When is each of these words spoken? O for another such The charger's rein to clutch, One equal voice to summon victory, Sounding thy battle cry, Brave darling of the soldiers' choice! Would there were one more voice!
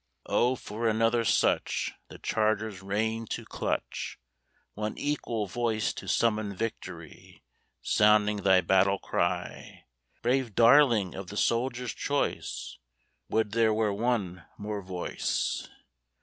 O 0.25 0.55
for 0.55 0.87
another 0.87 1.23
such 1.23 1.91
The 2.07 2.17
charger's 2.17 2.81
rein 2.81 3.27
to 3.27 3.45
clutch, 3.45 4.17
One 4.73 4.97
equal 4.97 5.45
voice 5.45 5.93
to 5.93 6.07
summon 6.07 6.55
victory, 6.55 7.43
Sounding 7.83 8.37
thy 8.37 8.61
battle 8.61 8.97
cry, 8.97 9.83
Brave 10.23 10.55
darling 10.55 11.13
of 11.13 11.27
the 11.27 11.37
soldiers' 11.37 11.93
choice! 11.93 12.79
Would 13.29 13.51
there 13.51 13.75
were 13.75 13.93
one 13.93 14.43
more 14.57 14.81
voice! 14.81 15.69